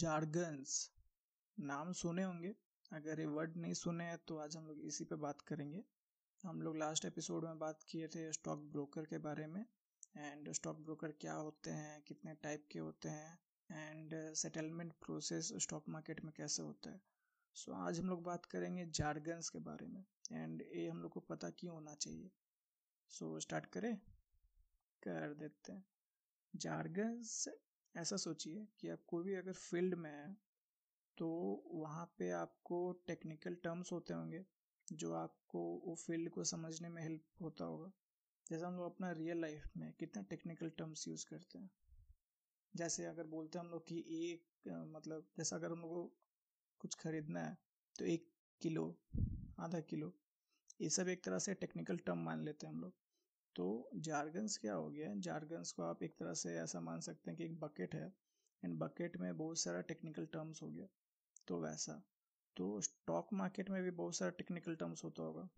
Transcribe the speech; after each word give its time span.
Jargons 0.00 0.74
नाम 1.58 1.92
सुने 1.92 2.22
होंगे। 2.22 2.54
अगर 2.92 3.20
ये 3.20 3.26
वर्ड 3.26 3.56
नहीं 3.56 3.72
सुने 3.74 4.04
हैं 4.04 4.18
तो 4.18 4.36
आज 4.36 4.56
हम 4.56 4.66
लोग 4.66 4.80
इसी 4.80 5.04
पे 5.04 5.16
बात 5.16 5.40
करेंगे। 5.40 5.82
हम 6.44 6.62
लोग 6.62 6.76
लास्ट 6.76 7.04
एपिसोड 7.04 7.44
में 7.44 7.58
बात 7.58 7.82
किए 7.88 8.08
थे 8.08 8.32
स्टॉक 8.32 8.60
ब्रोकर 8.72 9.04
के 9.04 9.18
बारे 9.18 9.46
में 9.46 9.64
एंड 10.16 10.52
स्टॉक 10.52 10.76
ब्रोकर 10.76 11.12
क्या 11.12 11.34
होते 11.34 11.70
हैं 11.70 12.00
कितने 12.02 12.34
टाइप 12.34 12.66
के 12.70 12.78
होते 12.78 13.08
हैं 13.08 13.38
and 13.70 14.34
settlement 14.34 14.92
process 14.92 15.52
stock 15.56 15.88
market 15.88 16.24
में 16.24 16.32
कैसे 16.36 16.62
होता 16.62 16.90
है। 16.90 17.00
सो 17.54 17.72
so, 17.72 17.78
आज 17.78 18.00
हम 18.00 18.06
लोग 18.06 18.22
बात 18.22 18.46
करेंगे 18.46 18.86
जार्गन्स 18.86 19.48
के 19.48 19.58
बारे 19.58 19.86
में 19.86 20.04
एंड 20.32 20.62
ये 20.62 20.88
हम 20.88 21.02
लोग 21.02 21.12
को 21.12 21.20
पता 21.20 21.50
क्यों 21.50 21.74
होना 21.74 21.94
चाहिए। 21.94 22.30
सो 23.08 23.34
so, 23.34 23.42
स्टार्ट 23.42 23.66
करें? 23.66 23.96
कर 25.02 25.34
देते 25.34 25.72
हैं। 25.72 25.84
जार्गन्स 26.56 27.48
ऐसा 27.94 28.16
सोचिए 28.16 28.66
कि 28.80 28.88
आप 28.88 28.98
कोई 29.08 29.24
भी 29.24 29.34
अगर 29.34 29.52
फ़ील्ड 29.52 29.94
में 29.94 30.10
है 30.10 30.36
तो 31.18 31.28
वहाँ 31.74 32.04
पे 32.18 32.30
आपको 32.32 32.76
टेक्निकल 33.06 33.54
टर्म्स 33.64 33.92
होते 33.92 34.14
होंगे, 34.14 34.44
जो 34.88 35.12
आपको 35.14 35.60
वो 35.86 35.94
फ़ील्ड 35.96 36.30
को 36.30 36.44
समझने 36.44 36.88
में 36.88 37.02
हेल्प 37.02 37.42
होता 37.42 37.64
होगा। 37.64 37.90
जैसे 38.46 38.64
हम 38.64 38.76
लोग 38.76 38.84
अपना 38.86 39.10
रियल 39.12 39.40
लाइफ 39.40 39.76
में 39.76 39.92
कितना 40.00 40.22
टेक्निकल 40.30 40.70
टर्म्स 40.78 41.06
यूज़ 41.08 41.26
करते 41.30 41.58
हैं। 41.58 41.70
जैसे 42.74 43.04
अगर 43.04 43.26
बोलते 43.26 43.58
हैं 43.58 43.64
हम 43.64 43.70
लोग 43.70 43.86
कि 43.88 43.98
एक 44.22 44.68
मतलब 44.94 45.26
जैसे 45.38 45.56
अगर 45.56 45.72
हम 45.72 45.80
लोग 45.80 45.90
को 45.92 46.10
कुछ 46.80 46.94
खरीदना 46.94 47.40
है 47.40 47.56
तो 47.96 48.04
एक 48.06 48.28
किलो, 48.60 48.86
आधा 49.60 49.80
किलो, 49.80 50.12
ये 50.80 50.90
सब 50.90 51.08
एक 51.08 51.24
तरह 51.24 51.38
से 51.38 51.54
टेक्निकल 51.56 51.96
टर्म 51.96 52.24
मान 52.24 52.44
लेते 52.44 52.66
हैं 52.66 52.74
हम 52.74 52.80
लोग। 52.80 52.94
तो 53.56 53.64
जार्गन्स 53.98 54.56
क्या 54.58 54.74
हो 54.74 54.88
गया? 54.90 55.14
जार्गन्स 55.18 55.72
को 55.72 55.82
आप 55.82 56.02
एक 56.02 56.14
तरह 56.18 56.34
से 56.36 56.56
ऐसा 56.58 56.80
मान 56.80 57.00
सकते 57.00 57.30
हैं 57.30 57.36
कि 57.38 57.44
एक 57.44 57.58
बकेट 57.60 57.94
है। 57.94 58.12
एंड 58.62 58.78
बकेट 58.78 59.16
में 59.16 59.36
बहुत 59.36 59.58
सारा 59.58 59.80
टेक्निकल 59.82 60.26
टर्म्स 60.32 60.62
हो 60.62 60.68
गया। 60.70 60.86
तो 61.48 61.60
वैसा। 61.60 62.02
तो 62.56 62.80
स्टॉक 62.80 63.28
मार्केट 63.34 63.70
में 63.70 63.82
भी 63.82 63.90
बहुत 63.92 64.16
सारा 64.16 64.30
टेक्निकल 64.38 64.74
टर्म्स 64.74 65.04
होता 65.04 65.22
होगा। 65.22 65.48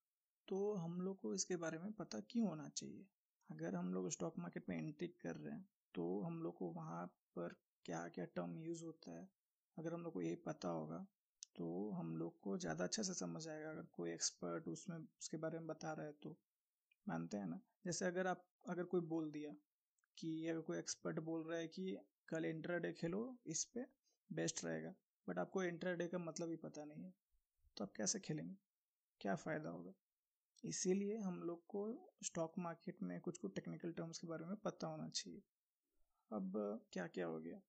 तो 0.49 0.75
हम 0.77 1.01
लोग 1.01 1.21
को 1.21 1.35
इसके 1.35 1.57
बारे 1.57 1.79
में 1.79 1.93
पता 1.93 2.21
क्यों 2.31 2.49
होना 2.49 2.69
चाहिए? 2.71 3.07
अगर 3.51 3.75
हम 3.75 3.93
लोग 3.95 4.11
स्टॉक 4.11 4.39
मार्केट 4.39 4.69
में 4.69 4.77
एंट्री 4.79 5.09
कर 5.23 5.37
रहे 5.37 5.53
हैं 5.53 5.67
तो 5.95 6.05
हम 6.21 6.43
लोग 6.43 6.57
को 6.57 6.71
वहाँ 6.73 7.07
पर 7.37 7.55
क्या 7.87 8.07
क्या 8.09 8.25
टर्म 8.37 8.59
यूज़ 8.59 8.85
होता 8.85 9.19
है? 9.19 9.29
अगर 9.77 9.95
हम 9.95 10.03
लोग 10.03 10.13
को 10.13 10.23
ये 10.23 10.35
पता 10.47 10.69
होगा 10.71 11.07
तो 11.57 11.91
हम 11.91 12.17
लोग 12.17 12.39
को 12.41 12.57
ज़्यादा 12.59 12.85
अच्छे 12.85 13.03
से 13.05 13.15
समझ 13.15 13.47
आएगा। 13.49 13.71
अगर 13.71 13.87
कोई 13.93 14.11
एक्सपर्ट 14.13 14.69
उसमें, 14.69 14.97
उसके 14.99 15.37
बारे 15.37 15.59
में 15.59 15.67
बता 15.67 15.93
रहा 15.93 16.07
है 16.07 16.13
तो। 16.23 16.37
मानते 17.09 17.37
हैं 17.37 17.47
ना? 17.47 17.61
जैसे 17.87 18.05
अगर 18.05 18.27
आप, 18.27 18.47
अगर 18.69 18.85
कोई 18.85 19.01
बोल 19.01 19.31
दिया 19.31 19.55
कि, 20.19 20.49
अगर 20.49 20.61
कोई 20.61 20.79
एक्सपर्ट 20.79 21.21
बोल 21.21 21.43
रहा 21.43 21.59
है 21.59 21.69
कि 21.69 21.99
कल 22.29 22.45
इंट्राडे 22.45 22.93
खेलो, 22.93 23.39
इस 23.47 23.65
पे 23.65 23.87
बेस्ट 24.33 24.65
रहेगा। 24.65 24.95
बट 25.29 25.39
आपको 25.39 25.63
इंट्राडे 25.63 26.09
का 26.09 26.19
मतलब 26.19 26.51
ही 26.51 26.57
पता 26.57 26.85
नहीं 26.85 27.05
है। 27.05 27.15
तो 27.77 27.85
आप 27.85 27.93
कैसे 27.97 28.21
खेलेंगे? 28.21 28.57
क्या 29.21 29.35
फ़ायदा 29.35 29.71
होगा? 29.71 29.93
इसीलिए 30.65 31.17
हम 31.17 31.43
लोग 31.43 31.67
को 31.67 32.13
स्टॉक 32.25 32.59
मार्केट 32.59 33.03
में 33.03 33.21
कुछ 33.21 33.39
कुछ 33.39 33.55
टेक्निकल 33.55 33.93
टर्म्स 33.93 34.19
के 34.19 34.27
बारे 34.27 34.45
में 34.45 34.57
पता 34.57 34.87
होना 34.87 35.09
चाहिए। 35.09 35.43
अब 36.33 36.81
क्या 36.93 37.07
क्या 37.07 37.27
हो 37.27 37.41
गया? 37.41 37.61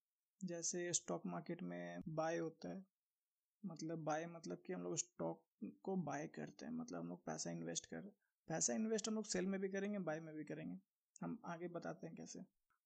जैसे 0.44 0.94
स्टॉक 0.94 1.25
मार्केट 1.25 1.64
में 1.64 2.02
बाय 2.09 2.38
होता 2.38 2.70
है। 2.70 2.86
मतलब 3.66 4.00
बाय 4.00 4.25
मतलब 4.25 4.64
कि 4.66 4.73
हम 4.73 4.81
लोग 4.81 4.97
स्टॉक 4.97 5.44
को 5.84 5.95
बाय 5.95 6.28
करते 6.28 6.66
हैं। 6.66 6.73
मतलब 6.73 7.00
हम 7.00 7.08
लोग 7.08 7.25
पैसा 7.25 7.52
इन्वेस्ट 7.52 7.86
कर 7.86 8.16
पैसा 8.47 8.73
इन्वेस्ट 8.73 9.08
हम 9.08 9.16
लोग 9.16 9.25
सेल 9.25 9.45
में 9.45 9.59
भी 9.61 9.69
करेंगे, 9.69 9.99
बाय 9.99 10.19
में 10.19 10.33
भी 10.36 10.44
करेंगे। 10.44 10.77
हम 11.22 11.38
आगे 11.45 11.67
बताते 11.67 12.08
हैं 12.08 12.16
कैसे। 12.16 12.39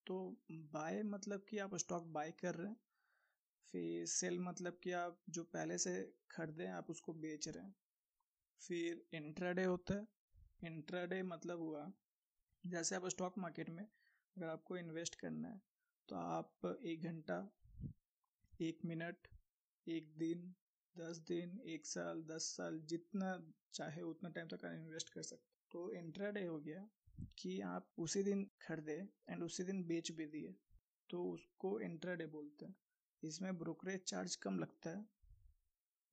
तो 0.07 0.35
बाय 0.51 1.01
मतलब 1.03 1.45
कि 1.49 1.57
आप 1.57 1.75
स्टॉक 1.75 2.03
बाय 2.09 2.31
कर 2.31 2.55
रहे 2.55 2.67
हैं, 2.67 2.77
फिर 3.73 4.05
सेल 4.07 4.39
मतलब 4.39 4.79
कि 4.83 4.91
आप 4.91 5.21
जो 5.29 5.43
पहले 5.43 5.77
से 5.77 5.93
खरीदे 6.31 6.67
आप 6.67 6.89
उसको 6.89 7.13
बेच 7.15 7.47
रहे 7.47 7.63
हैं। 7.63 7.75
फिर 8.61 9.05
इंट्राडे 9.13 9.63
होता 9.63 9.93
है। 9.93 10.07
इंट्राडे 10.63 11.21
मतलब 11.23 11.59
हुआ, 11.59 11.91
जैसे 12.63 12.95
आप 12.95 13.05
स्टॉक 13.07 13.37
मार्केट 13.37 13.69
में 13.69 13.83
अगर 13.83 14.47
आपको 14.47 14.77
इन्वेस्ट 14.77 15.15
करना 15.15 15.47
है 15.47 15.61
तो 16.09 16.15
आप 16.15 16.79
एक 16.85 17.03
घंटा, 17.03 17.37
एक 18.61 18.85
मिनट, 18.85 19.27
एक 19.87 20.13
दिन 20.17 20.53
दस 20.97 21.17
दिन, 21.27 21.59
एक 21.65 21.85
साल, 21.85 22.21
दस 22.23 22.43
साल, 22.57 22.79
जितना 22.85 23.31
चाहे 23.73 24.01
उतना 24.03 24.29
टाइम 24.29 24.47
तक 24.47 24.65
आप 24.65 24.73
इन्वेस्ट 24.73 25.09
कर 25.09 25.21
सकते 25.23 25.55
तो 25.71 25.91
इंट्राडे 25.93 26.43
हो 26.45 26.59
गया 26.59 26.87
कि 27.37 27.59
आप 27.61 27.87
उसी 27.99 28.23
दिन 28.23 28.43
खरीदे 28.61 28.97
एंड 29.29 29.43
उसी 29.43 29.63
दिन 29.63 29.83
बेच 29.83 30.11
भी 30.11 30.25
दिए 30.27 30.55
तो 31.09 31.23
उसको 31.31 31.79
इंट्राडे 31.79 32.25
बोलते 32.27 32.65
हैं। 32.65 32.75
इसमें 33.23 33.57
ब्रोकरेज 33.57 34.03
चार्ज 34.03 34.35
कम 34.35 34.59
लगता 34.59 34.89
है 34.89 35.05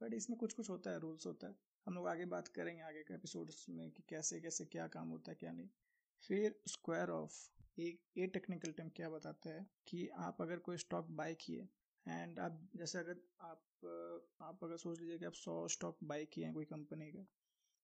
बट 0.00 0.14
इसमें 0.14 0.38
कुछ 0.38 0.52
कुछ 0.52 0.70
होता 0.70 0.90
है 0.90 1.00
रूल्स 1.00 1.26
होता 1.26 1.46
है। 1.46 1.54
हम 1.86 1.94
लोग 1.94 2.08
आगे 2.08 2.24
बात 2.26 2.48
करेंगे 2.48 2.82
आगे 2.82 3.02
के 3.02 3.14
एपिसोड्स 3.14 3.66
में 3.68 3.90
कि 3.90 4.02
कैसे 4.08 4.40
कैसे, 4.40 4.64
क्या 4.64 4.86
काम 4.88 5.08
होता 5.08 5.30
है, 5.30 5.36
क्या 5.40 5.52
नहीं। 5.52 5.68
फिर 6.22 6.60
स्क्वायर 6.68 7.10
ऑफ़ 7.10 7.32
एक, 7.78 8.00
ये 8.16 8.26
टेक्निकल 8.26 8.72
टर्म 8.72 8.88
क्या 8.96 9.10
बताता 9.10 9.50
है 9.50 9.66
कि 9.88 10.08
आप 10.18 10.42
अगर 10.42 10.58
कोई 10.58 10.76
स्टॉक 10.78 11.10
बाय 11.12 11.34
किए 11.34 11.68
एंड 12.06 12.38
आप, 12.38 12.60
जैसे 12.76 12.98
अगर 12.98 13.20
आप 13.40 13.60
आप 14.42 14.64
अगर 14.64 14.76
सोच 14.76 15.00
लीजिए 15.00 15.18
कि 15.18 15.24
आप 15.24 15.32
सौ 15.34 15.56
स्टॉक 15.68 15.98
बाई 16.04 16.24
किए 16.26 16.44
हैं 16.44 16.54
कोई 16.54 16.64
कंपनी 16.64 17.10
का 17.12 17.26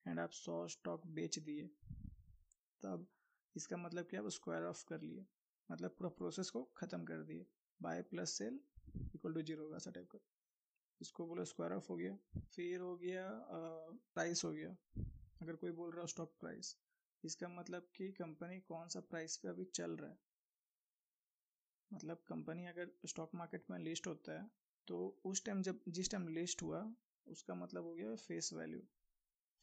एंड 0.07 0.21
आप 0.21 0.31
सौ 0.33 0.67
स्टॉक 0.69 1.07
बेच 1.09 1.39
दिए, 1.39 1.67
तब 2.83 3.07
इसका 3.57 3.77
मतलब 3.77 4.07
कि 4.11 4.17
आप 4.17 4.29
स्क्वायर 4.29 4.65
ऑफ़ 4.65 4.85
कर 4.89 5.01
लिए। 5.03 5.25
मतलब 5.69 5.95
पूरा 5.99 6.11
प्रोसेस 6.19 6.51
को 6.51 6.63
ख़त्म 6.77 7.05
कर 7.05 7.23
दिए। 7.25 7.47
Buy 7.81 8.03
plus 8.03 8.37
sell 8.39 8.61
equal 9.15 9.35
to 9.35 9.43
zero 9.43 9.75
ऐसा 9.77 9.91
टाइप 9.91 10.09
का। 10.13 10.19
इसको 11.01 11.27
बोले 11.27 11.45
स्क्वायर 11.45 11.73
ऑफ़ 11.73 11.89
हो 11.89 11.97
गया। 11.97 12.17
फिर 12.55 12.81
हो 12.81 12.97
गया 12.97 13.29
प्राइस 14.15 14.45
हो 14.45 14.53
गया। 14.53 14.77
अगर 15.43 15.57
कोई 15.57 15.71
बोल 15.73 15.91
रहा 15.91 16.01
है 16.01 16.07
स्टॉक 16.07 16.35
प्राइस 16.41 16.77
इसका 17.25 17.49
मतलब 17.49 17.89
कि 17.97 18.09
कंपनी 18.13 18.61
कौन 18.69 18.89
सा 18.89 19.01
प्राइस 19.01 19.37
पे 19.37 19.49
अभी 19.49 19.65
चल 19.75 19.97
रहा 19.97 20.11
है? 20.11 20.19
मतलब 21.91 22.23
कंपनी 22.29 22.67
अगर 22.67 22.91
स्टॉक 23.07 23.35
मार्केट 23.35 23.71
में 23.71 23.79
लिस्ट 23.79 24.07
होता 24.07 24.41
है 24.41 24.49
तो 24.89 24.97
उस 25.25 25.45
टाइम 25.45 25.63
जब 25.63 25.81
जिस 25.89 26.11
टाइम 26.11 26.29
लिस्ट 26.29 26.63
हुआ 26.63 26.83
उसका 27.27 27.55
मतलब 27.55 27.85
हो 27.85 27.95
गया 27.95 28.15
फेस 28.19 28.53
वैल्यू। 28.53 28.81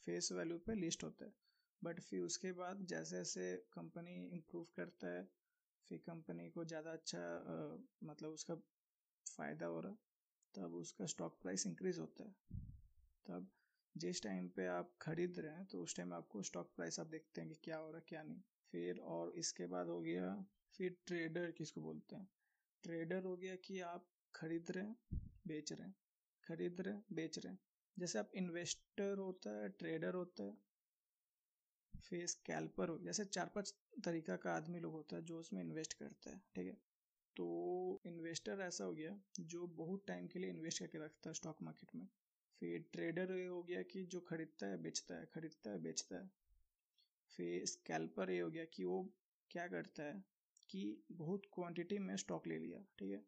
फेस 0.08 0.32
वैल्यू 0.32 0.58
पे 0.58 0.76
लिस्ट 0.76 1.04
होता 1.04 1.26
है। 1.26 1.34
बट 1.82 2.00
फिर 2.00 2.22
उसके 2.22 2.52
बाद 2.52 2.86
जैसे 2.86 3.16
जैसे 3.16 3.56
कंपनी 3.74 4.16
इम्प्रूव 4.34 4.68
करता 4.76 5.08
है 5.08 5.28
फिर 5.88 5.98
कंपनी 5.98 6.50
को 6.50 6.64
ज़्यादा 6.66 6.92
अच्छा 6.92 7.20
आ, 7.20 7.78
मतलब 8.04 8.30
उसका 8.30 8.56
फ़ायदा 9.26 9.66
हो 9.66 9.80
रहा 9.80 9.96
तब 10.56 10.74
उसका 10.76 11.06
स्टॉक 11.06 11.38
प्राइस 11.42 11.66
इंक्रीज 11.68 12.00
होता 12.00 12.24
है। 12.24 12.36
तब 13.26 13.50
जिस 13.96 14.22
टाइम 14.24 14.48
पे 14.50 14.66
आप 14.68 14.92
खरीद 15.02 15.40
रहे 15.40 15.54
हैं 15.54 15.66
तो 15.66 15.82
उस 15.84 15.96
टाइम 15.96 16.14
आपको 16.14 16.42
स्टॉक 16.44 16.72
प्राइस 16.76 17.00
आप 17.00 17.08
देखते 17.08 17.42
हैं 17.42 17.50
कि 17.50 17.56
क्या 17.64 17.78
हो 17.78 17.92
रहा 17.92 18.02
क्या 18.08 18.24
नहीं। 18.24 18.42
फिर 18.74 19.00
और 19.08 19.32
इसके 19.38 19.68
बाद 19.68 19.88
हो 19.88 20.00
गया 20.02 20.32
फिर 20.78 20.98
ट्रेडर 21.06 21.52
किसको 21.52 21.82
बोलते 21.82 22.16
हैं? 22.16 22.30
ट्रेडर 22.84 23.24
हो 23.24 23.38
गया 23.38 23.56
कि 23.56 23.80
आप 23.80 24.08
खरीद 24.36 24.72
रहे 24.72 24.84
हैं, 24.84 24.98
बेच 25.48 25.74
रहे 25.74 25.88
हैं। 25.88 25.96
खरीद 26.44 26.82
रहे 26.82 26.94
हैं, 26.94 27.06
बेच 27.14 27.40
रहे 27.40 27.54
हैं। 27.54 27.60
जैसे 28.00 28.20
आप 28.20 28.32
इन्वेस्टर 28.36 29.18
होता 29.18 29.50
है 29.50 29.70
ट्रेडर 29.70 30.14
होता 30.14 30.44
है 30.44 30.68
फिर 32.04 32.28
स्कैल्पर 32.28 32.90
हो 32.90 33.00
जैसे 33.00 33.26
चार 33.26 33.52
पाँच 33.56 33.76
तरीका 34.06 34.36
का 34.36 34.54
आदमी 34.54 34.80
लोग 34.80 34.94
होता 34.94 35.16
है 35.16 35.22
जो 35.22 35.40
उसमें 35.40 35.62
इन्वेस्ट 35.62 35.94
करता 35.94 36.30
है, 36.30 36.42
ठीक 36.56 36.68
है? 36.68 36.78
तो 37.36 38.02
इन्वेस्टर 38.06 38.60
ऐसा 38.60 38.84
हो 38.84 38.94
गया 38.94 39.22
जो 39.40 39.68
बहुत 39.68 40.04
टाइम 40.08 40.28
के 40.28 40.40
लिए 40.40 40.50
इन्वेस्ट 40.50 40.80
करके 40.80 40.98
रखता 40.98 41.30
है 41.30 41.34
स्टॉक 41.34 41.62
मार्केट 41.62 41.96
में। 41.96 42.08
फिर 42.60 42.86
ट्रेडर 42.94 43.32
ये 43.32 43.46
हो 43.46 43.64
गया 43.64 43.84
कि 43.84 44.06
जो 44.06 44.20
खरीदता 44.20 44.68
है, 44.68 44.78
बेचता 44.78 45.16
है, 45.16 45.26
खरीदता 45.26 45.72
है, 45.72 45.80
बेचता 45.80 46.16
है। 46.16 46.32
फिर 47.38 47.66
स्कैल्पर 47.66 48.32
ये 48.32 48.40
हो 48.40 48.50
गया 48.50 48.66
कि 48.66 48.84
वो 48.84 49.14
क्या 49.52 49.68
करता 49.68 50.04
है? 50.04 50.37
कि 50.70 51.04
बहुत 51.12 51.46
क्वांटिटी 51.54 51.98
में 52.00 52.16
स्टॉक 52.18 52.48
ले 52.48 52.58
लिया, 52.58 52.80
ठीक 53.00 53.12
है? 53.12 53.24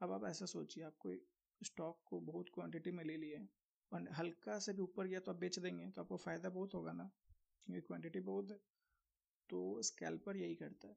अब 0.00 0.12
आप 0.12 0.24
ऐसा 0.24 0.46
सोचिए 0.46 0.84
आप 0.84 0.96
कोई 1.00 1.20
स्टॉक 1.60 2.02
को 2.06 2.20
बहुत 2.22 2.48
क्वांटिटी 2.54 2.90
में 2.90 3.04
ले 3.04 3.16
लिए 3.16 3.46
और 3.92 4.08
हल्का 4.12 4.58
से 4.58 4.72
भी 4.72 4.82
ऊपर 4.82 5.06
गया 5.06 5.20
तो 5.20 5.32
आप 5.32 5.38
बेच 5.38 5.58
देंगे 5.58 5.90
तो 5.90 6.02
आपको 6.02 6.16
फ़ायदा 6.16 6.48
बहुत 6.50 6.74
होगा 6.74 6.92
ना? 6.92 7.10
क्योंकि 7.66 7.80
क्वांटिटी 7.80 8.20
बहुत 8.20 8.50
है 8.50 8.58
तो 9.50 9.82
स्कैल्पर 9.82 10.36
यही 10.36 10.54
करता 10.54 10.88
है। 10.88 10.96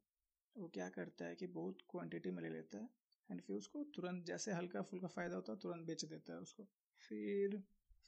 वो 0.55 0.67
क्या 0.67 0.89
करता 0.89 1.25
है 1.25 1.35
कि 1.35 1.47
बहुत 1.47 1.81
क्वांटिटी 1.89 2.31
में 2.31 2.41
ले 2.43 2.49
लेता 2.49 2.77
है 2.77 2.89
एंड 3.29 3.41
फिर 3.41 3.55
उसको 3.55 3.83
तुरंत 3.95 4.25
जैसे 4.25 4.51
हल्का 4.51 4.81
फुल्का 4.81 5.07
फ़ायदा 5.07 5.35
होता 5.35 5.51
है, 5.51 5.59
तुरंत 5.59 5.87
बेच 5.87 6.05
देता 6.05 6.33
है 6.33 6.39
उसको। 6.39 6.67
फिर 7.01 7.61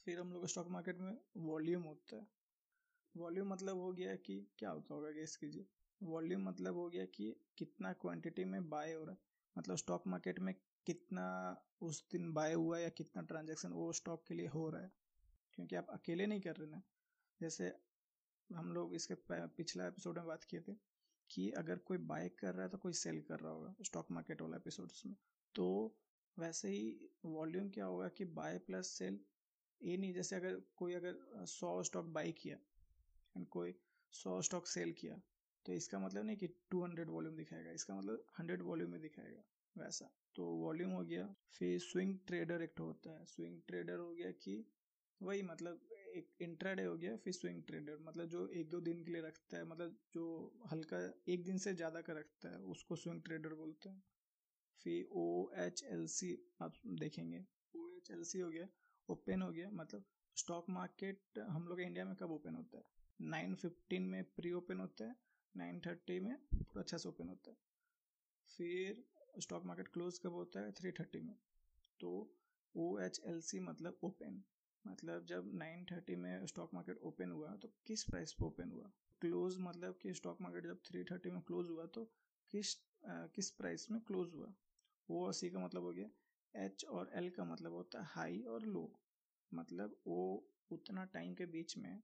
फिर 0.04 0.20
हम 0.20 0.32
लोग 0.32 0.46
स्टॉक 0.46 0.68
मार्केट 0.68 0.98
में 0.98 1.16
वॉल्यूम 1.36 1.82
होता 1.82 2.16
है। 2.16 2.26
वॉल्यूम 3.14 3.48
मतलब 3.48 3.76
हो 3.76 3.92
गया 3.92 4.14
कि 4.16 4.36
क्या 4.58 4.70
होता 4.70 4.94
होगा 4.94 5.10
गेस 5.10 5.36
कीजिए। 5.36 5.66
वॉल्यूम 6.00 6.42
मतलब 6.42 6.76
हो 6.76 6.88
गया 6.88 7.04
कि 7.06 7.34
कितना 7.58 7.92
क्वांटिटी 7.92 8.44
में 8.44 8.68
बाय 8.70 8.92
हो 8.92 9.04
रहा 9.04 9.12
है। 9.12 9.18
मतलब 9.56 9.76
स्टॉक 9.76 10.06
मार्केट 10.06 10.38
में 10.40 10.54
कितना 10.86 11.26
उस 11.80 12.04
दिन 12.12 12.32
बाय 12.32 12.52
हुआ 12.52 12.78
या 12.78 12.88
कितना 12.88 13.22
ट्रांजेक्शन 13.22 13.72
वो 13.72 13.92
स्टॉक 13.92 14.24
के 14.28 14.34
लिए 14.34 14.46
हो 14.46 14.68
रहा 14.70 14.82
है। 14.82 14.90
क्योंकि 15.54 15.76
आप 15.76 15.86
अकेले 15.90 16.26
नहीं 16.26 16.40
कर 16.40 16.56
रहे 16.56 16.70
ना। 16.70 16.82
जैसे 17.40 17.72
हम 18.50 18.72
लोग 18.72 18.94
इसके 18.94 19.14
पिछला 19.30 19.86
एपिसोड 19.86 20.18
में 20.18 20.26
बात 20.26 20.44
किए 20.44 20.60
थे 20.60 20.72
कि 21.30 21.50
अगर 21.50 21.78
कोई 21.78 21.98
बाय 21.98 22.28
कर 22.28 22.54
रहा 22.54 22.62
है 22.62 22.68
तो 22.68 22.78
कोई 22.78 22.92
सेल 22.92 23.20
कर 23.20 23.40
रहा 23.40 23.52
होगा 23.52 23.74
स्टॉक 23.82 24.10
मार्केट 24.10 24.42
वाला 24.42 24.56
एपिसोड 24.56 24.90
में। 25.06 25.16
तो 25.54 25.66
वैसे 26.36 26.68
ही 26.68 27.10
वॉल्यूम 27.24 27.68
क्या 27.70 27.84
होगा 27.84 28.08
कि 28.08 28.24
बाय 28.24 28.58
प्लस 28.58 28.86
सेल 28.88 29.18
ये 29.80 29.96
नहीं, 29.96 30.12
जैसे 30.14 30.36
अगर 30.36 30.60
कोई 30.76 30.94
अगर 30.94 31.44
सौ 31.46 31.82
स्टॉक 31.82 32.06
बाई 32.06 32.32
किया 32.32 32.56
एंड 33.36 33.46
कोई 33.46 33.74
सौ 34.12 34.40
स्टॉक 34.42 34.66
सेल 34.66 34.92
किया 34.92 35.20
तो 35.66 35.72
इसका 35.72 35.98
मतलब 35.98 36.24
नहीं 36.24 36.36
कि 36.36 36.46
टू 36.70 36.82
हंड्रेड 36.84 37.10
वॉल्यूम 37.10 37.36
दिखाएगा, 37.36 37.70
इसका 37.70 37.94
मतलब 37.94 38.24
हंड्रेड 38.38 38.62
वॉल्यूम 38.62 38.90
में 38.90 39.00
दिखाएगा, 39.00 39.42
वैसा। 39.76 40.10
तो 40.34 40.44
वॉल्यूम 40.56 40.90
हो 40.90 41.02
गया, 41.04 41.26
फिर 41.50 41.78
स्विंग 41.80 42.18
ट्रेडर 42.26 42.62
एक 42.62 42.78
होता 42.80 43.10
है। 43.10 43.24
स्विंग 43.26 43.60
ट्रेडर 43.68 43.98
हो 43.98 44.12
गया 44.12 44.30
कि 44.42 44.64
वही 45.20 45.42
मतलब 45.42 45.88
एक 46.14 46.30
इंट्राडे 46.42 46.84
हो 46.84 46.96
गया, 46.96 47.16
फिर 47.16 47.32
स्विंग 47.32 47.62
ट्रेडर 47.62 47.98
मतलब 48.02 48.28
जो 48.28 48.46
एक 48.50 48.68
दो 48.70 48.80
दिन 48.80 49.02
के 49.04 49.12
लिए 49.12 49.22
रखता 49.22 49.56
है 49.56 49.64
मतलब 49.64 49.98
जो 50.14 50.24
हल्का 50.72 50.98
एक 51.28 51.44
दिन 51.44 51.58
से 51.58 51.74
ज़्यादा 51.74 52.00
का 52.00 52.12
रखता 52.12 52.48
है, 52.48 52.58
उसको 52.58 52.96
स्विंग 52.96 53.22
ट्रेडर 53.22 53.54
बोलते 53.54 53.88
हैं। 53.88 54.02
फिर 54.80 55.08
ओ 55.12 55.50
एच 55.56 55.82
एल 55.84 56.06
सी 56.08 56.36
आप 56.62 56.74
देखेंगे 57.00 57.44
ओ 57.74 57.88
एच 57.96 58.10
एल 58.10 58.22
सी 58.24 58.40
हो 58.40 58.48
गया 58.50 58.66
ओपन 59.08 59.42
हो 59.42 59.50
गया 59.50 59.70
मतलब 59.72 60.04
स्टॉक 60.36 60.70
मार्केट 60.70 61.38
हम 61.40 61.66
लोग 61.68 61.80
इंडिया 61.80 62.04
में 62.04 62.14
कब 62.16 62.30
ओपन 62.30 62.54
होता 62.54 62.78
है? 62.78 62.84
नाइन 63.20 63.54
फिफ्टीन 63.54 64.02
में 64.02 64.22
प्री 64.36 64.52
ओपन 64.52 64.80
होता 64.80 65.04
है। 65.04 65.14
नाइन 65.54 65.80
थर्टी 65.80 66.18
में 66.20 66.34
पूरा 66.54 66.80
अच्छा 66.82 66.96
से 66.96 67.08
ओपन 67.08 67.28
होता 67.28 67.50
है। 67.50 67.56
फिर 68.48 69.04
स्टॉक 69.40 69.64
मार्केट 69.66 69.88
क्लोज 69.88 70.18
कब 70.18 70.32
होता 70.32 70.60
है? 70.60 70.72
थ्री 70.72 70.92
थर्टी 70.92 71.20
में। 71.20 71.34
तो 72.00 72.10
ओ 72.74 72.98
एच 72.98 73.20
एल 73.26 73.40
सी 73.40 73.60
मतलब 73.60 73.98
ओपन। 74.04 74.42
मतलब 74.84 75.24
जब 75.26 75.50
नाइन 75.54 75.84
थर्टी 75.84 76.16
में 76.16 76.46
स्टॉक 76.46 76.74
मार्केट 76.74 76.98
ओपन 77.02 77.30
हुआ 77.30 77.54
तो 77.56 77.68
किस 77.86 78.04
प्राइस 78.04 78.32
पे 78.32 78.44
ओपन 78.44 78.70
हुआ? 78.70 78.90
क्लोज 79.20 79.56
मतलब 79.60 79.98
कि 80.02 80.14
स्टॉक 80.14 80.40
मार्केट 80.40 80.66
जब 80.66 80.80
थ्री 80.86 81.04
थर्टी 81.04 81.30
में 81.30 81.40
क्लोज 81.42 81.68
हुआ 81.70 81.86
तो 81.86 82.04
किस 82.50 82.76
आ, 83.08 83.26
किस 83.26 83.50
प्राइस 83.50 83.90
में 83.90 84.00
क्लोज 84.00 84.32
हुआ? 84.34 84.52
ओ 85.08 85.24
और 85.26 85.32
सी 85.32 85.50
का 85.50 85.58
मतलब 85.58 85.82
हो 85.82 85.92
गया 85.92 86.64
एच 86.64 86.84
और 86.84 87.10
एल 87.14 87.30
का 87.30 87.44
मतलब 87.44 87.72
होता 87.72 88.00
है 88.00 88.06
हाई 88.08 88.40
और 88.48 88.62
लो। 88.66 88.90
मतलब 89.52 89.96
वो 90.06 90.48
उतना 90.70 91.04
टाइम 91.04 91.34
के 91.34 91.46
बीच 91.46 91.76
में 91.78 92.02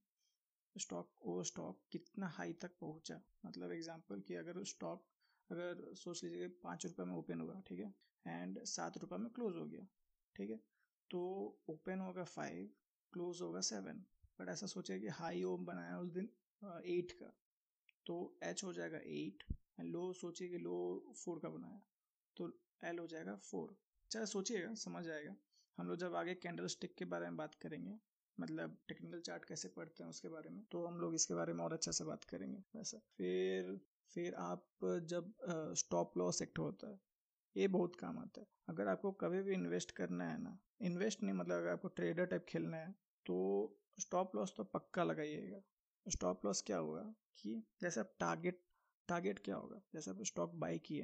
स्टॉक 0.76 1.10
वो 1.26 1.42
स्टॉक 1.44 1.80
कितना 1.92 2.26
हाई 2.28 2.52
तक 2.62 2.70
पहुँचा। 2.80 3.20
मतलब 3.46 3.72
एग्जांपल 3.72 4.20
कि 4.20 4.34
अगर 4.34 4.62
स्टॉक 4.64 5.04
अगर 5.50 5.94
सोच 5.94 6.22
लीजिए 6.24 6.48
पाँच 6.64 6.84
रुपये 6.86 7.06
में 7.06 7.14
ओपन 7.14 7.40
हुआ, 7.40 7.60
ठीक 7.60 7.78
है? 7.80 7.94
एंड 8.24 8.62
सात 8.66 8.98
रुपये 8.98 9.18
में 9.18 9.30
क्लोज 9.30 9.56
हो 9.56 9.64
गया, 9.66 9.86
ठीक 10.36 10.50
है? 10.50 10.60
तो 11.10 11.20
ओपन 11.70 12.00
होगा 12.00 12.24
फाइव 12.24 12.70
क्लोज 13.12 13.40
होगा 13.42 13.60
सेवन 13.60 14.04
बट 14.40 14.48
ऐसा 14.48 14.66
सोचे 14.66 14.98
कि 15.00 15.08
हाई 15.08 15.42
ओम 15.42 15.64
बनाया 15.64 15.98
उस 15.98 16.10
दिन 16.12 16.28
एट 16.86 17.12
का 17.12 17.32
तो 18.06 18.16
एच 18.42 18.64
हो 18.64 18.72
जाएगा 18.72 18.98
एट 18.98 19.44
एंड 19.80 19.88
लो 19.88 20.12
सोचिए 20.12 20.48
कि 20.48 20.58
लो 20.58 20.76
फोर 21.16 21.38
का 21.38 21.48
बनाया 21.48 21.80
तो 22.36 22.50
एल 22.84 22.98
हो 22.98 23.06
जाएगा 23.06 23.34
फोर 23.36 23.70
अच्छा 23.70 24.24
सोचिएगा, 24.24 24.74
समझ 24.74 25.08
आएगा। 25.08 25.34
हम 25.78 25.88
लोग 25.88 25.96
जब 25.96 26.14
आगे 26.14 26.34
कैंडल 26.34 26.66
स्टिक 26.66 26.94
के 26.94 27.04
बारे 27.04 27.24
में 27.24 27.36
बात 27.36 27.54
करेंगे 27.54 27.98
मतलब 28.38 28.76
टेक्निकल 28.88 29.20
चार्ट 29.22 29.44
कैसे 29.44 29.68
पढ़ते 29.70 30.02
हैं 30.02 30.10
उसके 30.10 30.28
बारे 30.28 30.50
में 30.50 30.62
तो 30.72 30.84
हम 30.86 30.98
लोग 31.00 31.14
इसके 31.14 31.34
बारे 31.34 31.52
में 31.52 31.64
और 31.64 31.72
अच्छा 31.72 31.92
से 31.92 32.04
बात 32.04 32.24
करेंगे, 32.24 32.58
वैसा। 32.76 32.98
फिर 33.16 33.78
फिर 34.12 34.34
आप 34.36 34.66
जब 35.04 35.32
स्टॉप 35.76 36.16
लॉस 36.18 36.42
एक्ट 36.42 36.58
होता 36.58 36.90
है, 36.90 36.98
ये 37.56 37.68
बहुत 37.68 37.96
काम 37.96 38.18
आता 38.18 38.40
है। 38.40 38.46
अगर 38.68 38.88
आपको 38.88 39.12
कभी 39.20 39.42
भी 39.42 39.52
इन्वेस्ट 39.54 39.90
करना 39.92 40.24
है 40.24 40.38
ना 40.42 40.58
इन्वेस्ट 40.82 41.22
नहीं 41.22 41.34
मतलब 41.34 41.56
अगर 41.56 41.68
आपको 41.68 41.88
ट्रेडर 41.90 42.26
टाइप 42.26 42.44
खेलना 42.48 42.76
है 42.76 42.90
तो 43.26 43.36
स्टॉप 43.98 44.36
लॉस 44.36 44.54
तो 44.56 44.64
पक्का 44.66 45.04
लगाइएगा। 45.04 45.60
स्टॉप 46.06 46.44
लॉस 46.46 46.62
क्या 46.62 46.78
होगा 46.78 47.02
कि 47.38 47.62
जैसे 47.80 48.00
आप 48.00 48.14
टारगेट 48.20 48.62
टारगेट 49.08 49.38
क्या 49.38 49.56
होगा? 49.56 49.80
जैसे 49.94 50.10
आप 50.10 50.22
स्टॉक 50.24 50.54
बाई 50.56 50.78
किए 50.78 51.02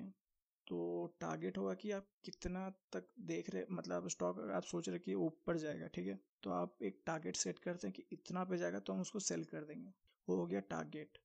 तो 0.67 1.07
टारगेट 1.21 1.59
होगा 1.59 1.75
कि 1.75 1.91
आप 1.91 2.07
कितना 2.25 2.69
तक 2.93 3.09
देख 3.23 3.51
रहे 3.51 3.65
मतलब 3.71 4.09
स्टॉक 4.09 4.41
आप 4.51 4.63
सोच 4.63 4.89
रहे 4.89 4.99
कि 4.99 5.15
ऊपर 5.15 5.59
जाएगा, 5.59 5.87
ठीक 5.87 6.07
है? 6.07 6.19
तो 6.43 6.51
आप 6.51 6.83
एक 6.83 7.03
टारगेट 7.07 7.37
सेट 7.37 7.59
करते 7.59 7.87
हैं 7.87 7.95
कि 7.97 8.05
इतना 8.13 8.45
पे 8.45 8.59
जाएगा 8.59 8.79
तो 8.79 8.93
हम 8.93 9.01
उसको 9.01 9.19
सेल 9.21 9.45
कर 9.45 9.65
देंगे। 9.65 9.93
वो 10.29 10.37
हो 10.37 10.47
गया 10.47 10.61
टारगेट 10.61 11.19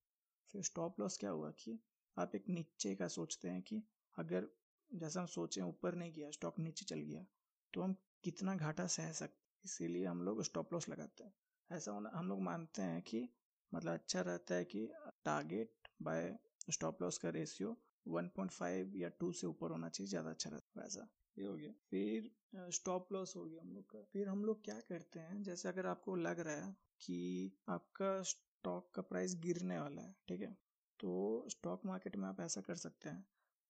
फिर 0.54 0.62
स्टॉप 0.62 1.00
लॉस 1.00 1.18
क्या 1.18 1.30
हुआ 1.30 1.50
कि 1.52 1.80
आप 2.18 2.36
एक 2.36 2.50
नीचे 2.50 2.96
का 2.96 3.08
सोचते 3.08 3.50
हैं 3.50 3.62
कि 3.62 3.82
अगर 4.18 4.48
जैसा 4.92 5.20
हम 5.20 5.26
सोचें 5.28 5.62
ऊपर 5.62 5.96
नहीं 5.96 6.14
गया 6.14 6.32
स्टॉक 6.32 6.60
नीचे 6.60 6.86
चल 6.86 7.00
गया 7.00 7.26
तो 7.74 7.82
हम 7.82 7.96
कितना 8.24 8.56
घाटा 8.56 8.88
सह 8.88 9.12
सकते 9.12 9.38
इसीलिए 9.66 10.06
हम 10.06 10.22
लोग 10.24 10.44
स्टॉप 10.44 10.74
लॉस 10.74 10.90
लगाते 10.90 11.24
हैं। 11.24 11.34
ऐसा 11.70 11.92
होना, 11.92 12.12
हम 12.14 12.28
लोग 12.28 12.42
मानते 12.42 12.82
हैं 12.82 13.02
कि 13.02 13.28
मतलब 13.74 13.94
अच्छा 13.94 14.22
रहता 14.22 14.56
है 14.56 14.66
कि 14.66 14.88
टारगेट 15.26 15.88
बाय 16.02 16.36
स्टॉप 16.72 17.02
लॉस 17.02 17.18
का 17.18 17.30
रेशियो 17.30 17.78
1.5 18.06 18.96
या 18.96 19.10
2 19.22 19.32
से 19.32 19.48
ऊपर 19.48 19.72
होना 19.72 19.90
चाहिए, 19.90 20.10
ज़्यादा 20.10 20.30
अच्छा 20.30 20.50
रहता 20.50 20.80
है। 20.80 20.84
वैसा। 20.84 21.08
ये 21.38 21.46
हो 21.46 21.56
गया। 21.56 21.72
फिर 21.90 22.30
स्टॉप 22.72 23.12
लॉस 23.14 23.34
हो 23.36 23.44
गया 23.46 23.62
हम 23.62 23.74
लोग 23.74 23.84
का। 23.86 24.04
फिर 24.14 24.28
हम 24.28 24.44
लोग 24.46 24.64
क्या 24.64 24.80
करते 24.80 25.20
हैं, 25.20 25.42
जैसे 25.44 25.70
अगर 25.70 25.86
आपको 25.86 26.16
लग 26.16 26.40
रहा 26.40 26.66
है 26.66 26.76
कि 27.02 27.52
आपका 27.70 28.22
स्टॉक 28.24 28.92
का 28.96 29.02
प्राइस 29.02 29.36
गिरने 29.36 29.80
वाला 29.80 30.02
है, 30.02 30.16
ठीक 30.28 30.42
है? 30.42 30.54
तो 31.00 31.46
स्टॉक 31.50 31.86
मार्केट 31.86 32.16
में 32.16 32.28
आप 32.30 32.40
ऐसा 32.40 32.62
कर 32.62 32.76
सकते 32.76 33.10
हैं। 33.10 33.26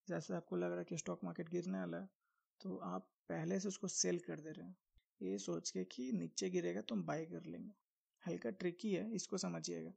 जैसे 0.08 0.34
आपको 0.34 0.56
लग 0.56 0.70
रहा 0.70 0.78
है 0.78 0.86
कि 0.86 0.98
स्टॉक 0.98 1.24
मार्केट 1.24 1.50
गिरने 1.50 1.80
वाला 1.80 1.98
है 1.98 2.10
तो 2.62 2.76
आप 2.78 3.10
पहले 3.30 3.60
से 3.60 3.68
उसको 3.68 3.88
सेल 3.88 4.20
कर 4.20 4.40
दे 4.40 4.52
रहे 4.52 4.66
हैं। 4.66 4.76
ये 5.22 5.38
सोच 5.38 5.70
के 5.70 5.84
कि 5.86 6.12
नीचे 6.12 6.50
गिरेगा 6.50 6.82
तो 6.82 6.96
हम 6.96 7.04
बाई 7.04 7.26
कर 7.26 7.46
लेंगे। 7.46 7.72
हल्का 8.24 8.50
ट्रिकी 8.50 8.94
है, 8.94 9.12
इसको 9.12 9.38
समझिएगा। 9.38 9.94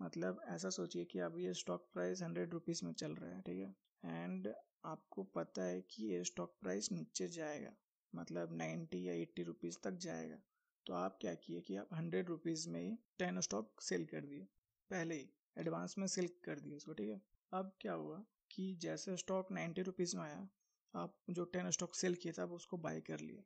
मतलब 0.00 0.40
ऐसा 0.48 0.70
सोचिए 0.70 1.04
कि 1.04 1.18
अब 1.18 1.38
ये 1.38 1.54
स्टॉक 1.54 1.88
प्राइस 1.92 2.22
हंड्रेड 2.22 2.52
रुपीज़ 2.52 2.84
में 2.84 2.92
चल 2.92 3.12
रहा 3.12 3.30
है, 3.30 3.40
ठीक 3.40 3.58
है? 3.58 3.74
एंड 4.04 4.48
आपको 4.84 5.22
पता 5.22 5.62
है 5.62 5.80
कि 5.80 6.04
ये 6.04 6.24
स्टॉक 6.24 6.56
प्राइस 6.60 6.92
नीचे 6.92 7.28
जाएगा 7.28 7.70
मतलब 8.14 8.52
नाइन्टी 8.52 9.08
या 9.08 9.14
एट्टी 9.14 9.42
रुपीज़ 9.42 9.78
तक 9.84 9.90
जाएगा। 9.90 10.38
तो 10.86 10.94
आप 10.94 11.18
क्या 11.20 11.34
किए 11.34 11.60
कि 11.60 11.76
आप 11.76 11.88
हंड्रेड 11.94 12.28
रुपीज़ 12.28 12.68
में 12.68 12.80
ही 12.80 12.96
टेन 13.18 13.40
स्टॉक 13.40 13.80
सेल 13.82 14.04
कर 14.04 14.20
दिए, 14.20 14.46
पहले 14.90 15.14
ही 15.14 15.30
एडवांस 15.58 15.94
में 15.98 16.06
सेल 16.06 16.28
कर 16.44 16.60
दिए 16.60 16.74
उसको, 16.74 16.92
ठीक 16.92 17.08
है? 17.08 17.20
अब 17.52 17.72
क्या 17.80 17.92
हुआ 17.92 18.24
कि 18.50 18.74
जैसे 18.74 19.16
स्टॉक 19.16 19.52
नाइन्टी 19.52 19.82
रुपीज़ 19.82 20.16
में 20.16 20.22
आया, 20.22 20.48
आप 20.94 21.18
जो 21.30 21.44
टेन 21.44 21.70
स्टॉक 21.70 21.94
सेल 21.94 22.14
किए 22.14 22.32
थे, 22.32 22.42
आप 22.42 22.50
उसको 22.50 22.76
बाई 22.76 23.00
कर 23.00 23.20
लिए। 23.20 23.44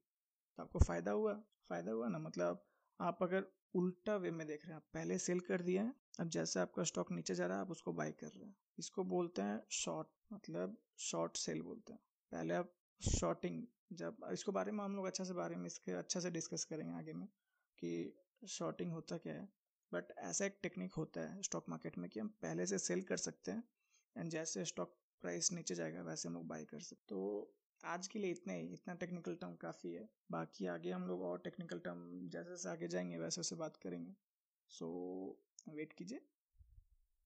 तो 0.59 0.63
आपको 0.63 0.79
फ़ायदा 0.79 1.11
हुआ? 1.11 1.35
फ़ायदा 1.69 1.93
हुआ 1.93 2.09
ना? 2.09 2.19
मतलब 2.19 2.65
आप 3.03 3.23
अगर 3.23 3.47
उल्टा 3.75 4.17
वे 4.17 4.31
में 4.31 4.47
देख 4.47 4.65
रहे 4.65 4.69
हैं, 4.69 4.77
आप 4.77 4.87
पहले 4.95 5.19
सेल 5.19 5.41
कर 5.41 5.63
हैं, 5.71 5.95
अब 6.21 6.29
जैसे 6.29 6.61
आपका 6.61 6.83
स्टॉक 6.83 7.13
नीचे 7.13 7.35
जा 7.35 7.47
रहा 7.47 7.57
है, 7.57 7.63
आप 7.63 7.71
उसको 7.71 7.93
बाई 7.93 8.13
कर 8.13 8.27
रहे 8.27 8.45
हैं। 8.45 8.57
इसको 8.79 9.05
बोलते 9.05 9.43
हैं 9.43 9.63
शॉर्ट 9.71 10.09
मतलब 10.33 10.77
शॉर्ट 10.99 11.37
सेल 11.37 11.63
बोलते 11.63 11.93
हैं। 11.93 12.01
पहले 12.33 12.55
आप 12.55 12.73
शॉर्टिंग, 13.01 13.67
जब, 13.93 14.17
इसको 14.33 14.53
बारे 14.53 14.73
में 14.73 14.85
हम 14.85 14.97
लोग 14.97 15.07
अच्छा 15.07 15.25
से 15.25 15.35
बारे 15.35 15.57
में 15.57 15.67
इसके 15.67 15.93
अच्छा 15.93 16.21
से 16.21 16.31
डिस्कस 16.31 16.65
करेंगे 16.65 16.95
आगे 16.95 17.13
में 17.13 17.27
कि 17.79 18.19
शॉर्टिंग 18.49 18.93
होता 18.93 19.17
क्या 19.17 19.35
है। 19.35 19.49
बट 19.93 20.05
ऐसा 20.19 20.45
एक 20.45 20.59
टेक्निक 20.63 20.95
होता 20.95 21.21
है 21.21 21.43
स्टॉक 21.43 21.65
मार्केट 21.69 21.99
में 21.99 22.11
कि 22.11 22.21
हम 22.21 22.29
पहले 22.29 22.67
से 22.67 22.79
सेल 22.79 23.03
कर 23.03 23.17
सकते 23.17 23.51
हैं, 23.51 23.65
एंड 24.17 24.31
जैसे 24.31 24.65
स्टॉक 24.65 24.97
प्राइस 25.21 25.53
नीचे 25.53 25.75
जाएगा, 25.75 26.03
वैसे 26.03 26.29
हम 26.29 26.35
लोग 26.35 26.47
बाई 26.47 26.65
कर 26.65 26.81
सकते 26.81 27.05
तो 27.09 27.55
आज 27.85 28.07
के 28.09 28.19
लिए 28.19 28.31
इतना 28.31 28.53
ही, 28.53 28.67
इतना 28.73 28.95
टेक्निकल 28.95 29.35
टर्म 29.35 29.55
काफ़ी 29.55 29.93
है। 29.93 30.09
बाकी 30.31 30.67
आगे 30.67 30.91
हम 30.91 31.07
लोग 31.07 31.23
और 31.23 31.39
टेक्निकल 31.39 31.79
टर्म 31.79 32.29
जैसे 32.29 32.51
जैसे 32.51 32.69
आगे 32.69 32.89
जाएँगे, 32.89 33.19
वैसे 33.19 33.41
वैसे 33.41 33.57
बात 33.57 33.77
करेंगे। 33.77 34.15
सो 34.69 34.89
वेट 35.69 35.93
कीजिए। 35.93 36.21